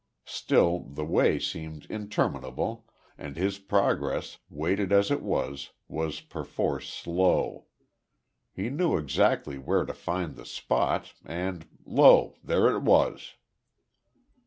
[0.25, 2.87] Still the way seemed interminable,
[3.19, 7.67] and his progress, weighted as it was, was perforce slow.
[8.51, 13.35] He knew exactly where to find the spot, and, lo there it was.